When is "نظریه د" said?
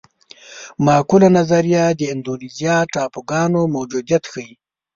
1.37-2.01